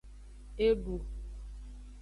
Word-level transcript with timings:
Edu. 0.65 0.97